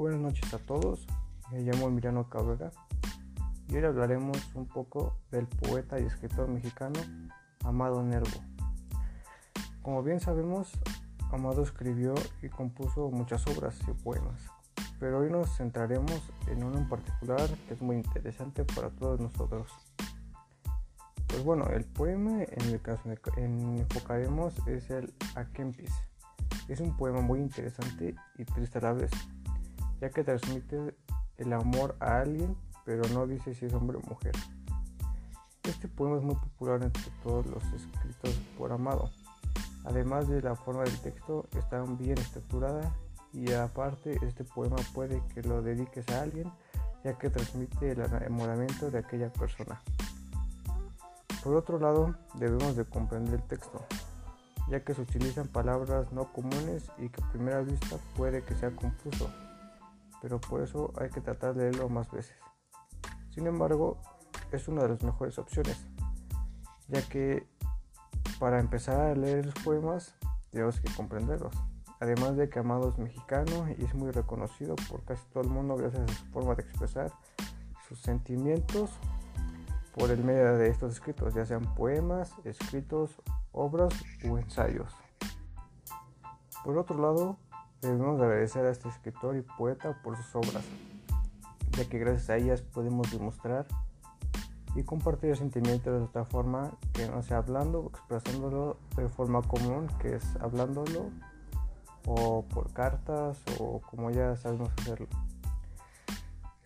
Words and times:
buenas 0.00 0.20
noches 0.20 0.54
a 0.54 0.58
todos. 0.58 1.06
Me 1.52 1.60
llamo 1.60 1.88
Emiliano 1.88 2.26
Cabrera 2.30 2.70
y 3.68 3.76
hoy 3.76 3.84
hablaremos 3.84 4.38
un 4.54 4.66
poco 4.66 5.18
del 5.30 5.46
poeta 5.46 6.00
y 6.00 6.04
escritor 6.04 6.48
mexicano 6.48 6.98
Amado 7.64 8.02
Nervo. 8.02 8.40
Como 9.82 10.02
bien 10.02 10.18
sabemos, 10.18 10.72
Amado 11.30 11.62
escribió 11.62 12.14
y 12.40 12.48
compuso 12.48 13.10
muchas 13.10 13.46
obras 13.48 13.78
y 13.86 13.92
poemas, 13.92 14.40
pero 14.98 15.18
hoy 15.18 15.30
nos 15.30 15.54
centraremos 15.58 16.32
en 16.46 16.64
uno 16.64 16.78
en 16.78 16.88
particular 16.88 17.50
que 17.68 17.74
es 17.74 17.82
muy 17.82 17.96
interesante 17.96 18.64
para 18.64 18.88
todos 18.88 19.20
nosotros. 19.20 19.70
Pues 21.26 21.44
bueno, 21.44 21.66
el 21.66 21.84
poema 21.84 22.42
en 22.42 22.70
el 22.70 22.80
caso 22.80 23.02
en 23.36 23.78
enfocaremos 23.78 24.66
es 24.66 24.88
el 24.88 25.12
Akempis. 25.34 25.92
Es 26.68 26.80
un 26.80 26.96
poema 26.96 27.20
muy 27.20 27.40
interesante 27.40 28.14
y 28.38 28.44
triste 28.46 28.78
a 28.78 28.80
la 28.80 28.92
vez, 28.94 29.10
ya 30.00 30.10
que 30.10 30.24
transmite 30.24 30.94
el 31.38 31.52
amor 31.52 31.96
a 32.00 32.20
alguien, 32.20 32.56
pero 32.84 33.02
no 33.12 33.26
dice 33.26 33.54
si 33.54 33.66
es 33.66 33.74
hombre 33.74 33.98
o 33.98 34.08
mujer. 34.08 34.32
Este 35.64 35.88
poema 35.88 36.16
es 36.16 36.22
muy 36.22 36.34
popular 36.34 36.82
entre 36.82 37.10
todos 37.22 37.46
los 37.46 37.62
escritos 37.64 38.34
por 38.56 38.72
Amado. 38.72 39.10
Además 39.84 40.28
de 40.28 40.42
la 40.42 40.56
forma 40.56 40.82
del 40.84 40.98
texto, 41.00 41.46
está 41.56 41.82
bien 41.82 42.18
estructurada 42.18 42.92
y 43.32 43.52
aparte 43.52 44.18
este 44.22 44.44
poema 44.44 44.76
puede 44.94 45.22
que 45.34 45.42
lo 45.42 45.62
dediques 45.62 46.08
a 46.10 46.22
alguien, 46.22 46.50
ya 47.04 47.16
que 47.18 47.30
transmite 47.30 47.92
el 47.92 48.00
enamoramiento 48.00 48.90
de 48.90 48.98
aquella 48.98 49.32
persona. 49.32 49.80
Por 51.42 51.56
otro 51.56 51.78
lado, 51.78 52.14
debemos 52.34 52.76
de 52.76 52.84
comprender 52.84 53.34
el 53.34 53.42
texto, 53.42 53.82
ya 54.68 54.84
que 54.84 54.94
se 54.94 55.02
utilizan 55.02 55.48
palabras 55.48 56.12
no 56.12 56.30
comunes 56.32 56.90
y 56.98 57.08
que 57.08 57.22
a 57.22 57.32
primera 57.32 57.60
vista 57.62 57.96
puede 58.16 58.42
que 58.42 58.54
sea 58.54 58.70
confuso, 58.72 59.30
pero 60.20 60.40
por 60.40 60.62
eso 60.62 60.92
hay 60.98 61.10
que 61.10 61.20
tratar 61.20 61.54
de 61.54 61.70
leerlo 61.70 61.88
más 61.88 62.10
veces. 62.10 62.36
Sin 63.30 63.46
embargo, 63.46 63.98
es 64.52 64.68
una 64.68 64.82
de 64.82 64.90
las 64.90 65.02
mejores 65.02 65.38
opciones, 65.38 65.78
ya 66.88 67.02
que 67.08 67.46
para 68.38 68.58
empezar 68.58 69.00
a 69.00 69.14
leer 69.14 69.46
los 69.46 69.54
poemas 69.64 70.14
tenemos 70.50 70.80
que 70.80 70.92
comprenderlos. 70.94 71.54
Además 72.00 72.36
de 72.36 72.48
que 72.48 72.58
Amado 72.58 72.88
es 72.88 72.98
mexicano 72.98 73.68
y 73.78 73.84
es 73.84 73.94
muy 73.94 74.10
reconocido 74.10 74.74
por 74.88 75.04
casi 75.04 75.22
todo 75.28 75.42
el 75.42 75.50
mundo 75.50 75.76
gracias 75.76 76.10
a 76.10 76.14
su 76.14 76.24
forma 76.26 76.54
de 76.54 76.62
expresar 76.62 77.12
sus 77.86 78.00
sentimientos 78.00 78.90
por 79.94 80.10
el 80.10 80.24
medio 80.24 80.56
de 80.56 80.68
estos 80.68 80.94
escritos, 80.94 81.34
ya 81.34 81.44
sean 81.44 81.74
poemas, 81.74 82.32
escritos, 82.44 83.20
obras 83.52 83.92
u 84.24 84.38
ensayos. 84.38 84.94
Por 86.64 86.78
otro 86.78 86.96
lado, 87.00 87.38
debemos 87.80 88.20
agradecer 88.20 88.66
a 88.66 88.70
este 88.70 88.88
escritor 88.88 89.36
y 89.36 89.42
poeta 89.42 90.00
por 90.02 90.16
sus 90.16 90.34
obras, 90.34 90.64
ya 91.72 91.88
que 91.88 91.98
gracias 91.98 92.30
a 92.30 92.36
ellas 92.36 92.62
podemos 92.62 93.10
demostrar 93.10 93.66
y 94.74 94.84
compartir 94.84 95.30
el 95.30 95.36
sentimiento 95.36 95.92
de 95.92 96.04
otra 96.04 96.24
forma 96.24 96.72
que 96.92 97.08
no 97.08 97.22
sea 97.22 97.38
hablando 97.38 97.90
expresándolo 97.90 98.76
de 98.96 99.08
forma 99.08 99.42
común, 99.42 99.88
que 99.98 100.16
es 100.16 100.36
hablándolo 100.36 101.10
o 102.06 102.44
por 102.44 102.72
cartas 102.72 103.38
o 103.58 103.80
como 103.80 104.10
ya 104.10 104.36
sabemos 104.36 104.70
hacerlo. 104.78 105.08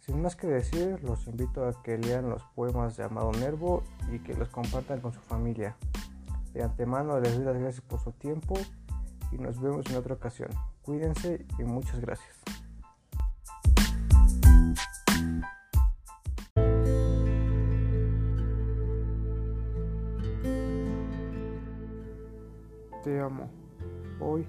Sin 0.00 0.20
más 0.20 0.36
que 0.36 0.46
decir, 0.46 1.02
los 1.02 1.26
invito 1.26 1.66
a 1.66 1.82
que 1.82 1.96
lean 1.96 2.28
los 2.28 2.42
poemas 2.54 2.96
de 2.96 3.04
Amado 3.04 3.32
Nervo 3.32 3.82
y 4.12 4.18
que 4.18 4.34
los 4.34 4.50
compartan 4.50 5.00
con 5.00 5.14
su 5.14 5.20
familia. 5.20 5.76
De 6.52 6.62
antemano 6.62 7.18
les 7.20 7.34
doy 7.36 7.44
las 7.44 7.56
gracias 7.56 7.80
por 7.80 8.00
su 8.00 8.12
tiempo 8.12 8.54
y 9.32 9.38
nos 9.38 9.58
vemos 9.60 9.86
en 9.86 9.96
otra 9.96 10.14
ocasión. 10.14 10.50
Cuídense 10.84 11.46
y 11.58 11.64
muchas 11.64 11.98
gracias. 11.98 12.42
Te 23.02 23.18
amo. 23.18 23.48
Hoy, 24.20 24.46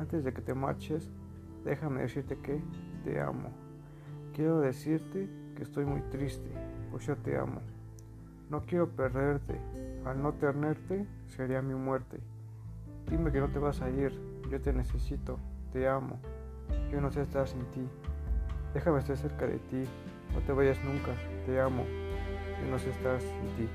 antes 0.00 0.24
de 0.24 0.32
que 0.32 0.42
te 0.42 0.54
marches, 0.54 1.08
déjame 1.64 2.02
decirte 2.02 2.36
que 2.38 2.60
te 3.04 3.20
amo. 3.20 3.50
Quiero 4.34 4.58
decirte 4.58 5.28
que 5.54 5.62
estoy 5.62 5.84
muy 5.84 6.00
triste, 6.10 6.50
pues 6.90 7.06
yo 7.06 7.16
te 7.16 7.38
amo. 7.38 7.60
No 8.48 8.62
quiero 8.62 8.88
perderte. 8.90 9.60
Al 10.04 10.20
no 10.20 10.32
tenerte 10.32 11.06
sería 11.28 11.62
mi 11.62 11.74
muerte. 11.74 12.18
Dime 13.08 13.30
que 13.30 13.38
no 13.38 13.50
te 13.50 13.60
vas 13.60 13.80
a 13.82 13.88
ir. 13.88 14.12
Yo 14.50 14.60
te 14.60 14.72
necesito. 14.72 15.38
Te 15.72 15.88
amo. 15.88 16.18
Yo 16.90 17.00
no 17.00 17.10
sé 17.10 17.22
estar 17.22 17.46
sin 17.46 17.64
ti. 17.70 17.88
Déjame 18.74 18.98
estar 18.98 19.16
cerca 19.16 19.46
de 19.46 19.58
ti. 19.58 19.84
No 20.34 20.40
te 20.40 20.52
vayas 20.52 20.82
nunca. 20.84 21.12
Te 21.46 21.60
amo. 21.60 21.84
Yo 22.62 22.70
no 22.70 22.78
sé 22.78 22.90
estar 22.90 23.20
sin 23.20 23.56
ti. 23.56 23.68